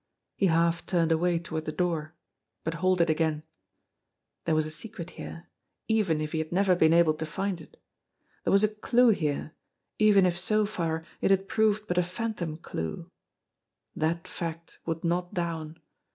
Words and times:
He 0.35 0.47
half 0.47 0.83
turned 0.87 1.11
away 1.11 1.37
toward 1.37 1.65
the 1.65 1.71
door, 1.71 2.15
but 2.63 2.73
halted 2.73 3.07
again. 3.11 3.43
There 4.45 4.55
was 4.55 4.65
a 4.65 4.71
secret 4.71 5.11
here 5.11 5.45
even 5.87 6.21
if 6.21 6.31
he 6.31 6.39
had 6.39 6.51
never 6.51 6.75
been 6.75 6.91
able 6.91 7.13
to 7.13 7.23
find 7.23 7.61
it. 7.61 7.79
There 8.43 8.51
was 8.51 8.63
a 8.63 8.67
clue 8.67 9.09
here 9.09 9.53
even 9.99 10.25
if 10.25 10.39
so 10.39 10.65
far 10.65 11.03
it 11.21 11.29
had 11.29 11.47
proved 11.47 11.85
but 11.85 11.99
a 11.99 12.01
phantom 12.01 12.57
clue. 12.57 13.11
That 13.95 14.27
fact 14.27 14.79
would 14.87 15.03
not 15.03 15.35
down. 15.35 15.79